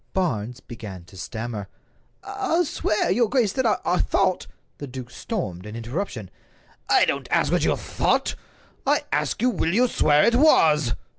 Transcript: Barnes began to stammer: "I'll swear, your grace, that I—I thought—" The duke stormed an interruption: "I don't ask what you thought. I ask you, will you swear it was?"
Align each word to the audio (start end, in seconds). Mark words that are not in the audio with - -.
Barnes 0.13 0.61
began 0.61 1.03
to 1.03 1.15
stammer: 1.15 1.67
"I'll 2.23 2.65
swear, 2.65 3.11
your 3.11 3.29
grace, 3.29 3.53
that 3.53 3.67
I—I 3.67 3.97
thought—" 3.99 4.47
The 4.79 4.87
duke 4.87 5.11
stormed 5.11 5.67
an 5.67 5.75
interruption: 5.75 6.31
"I 6.89 7.05
don't 7.05 7.27
ask 7.29 7.51
what 7.51 7.63
you 7.63 7.75
thought. 7.75 8.33
I 8.87 9.05
ask 9.11 9.43
you, 9.43 9.51
will 9.51 9.75
you 9.75 9.87
swear 9.87 10.23
it 10.23 10.33
was?" 10.33 10.95